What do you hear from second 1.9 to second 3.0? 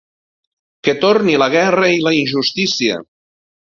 i la injustícia.